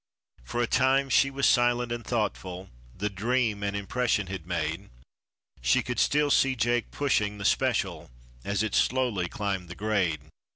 [0.43, 4.89] For a time she was silent and thoughtful, the dream an impression had made,
[5.61, 8.09] She could still see Jake pushing the special,
[8.43, 10.21] as it slowly climbed the grade.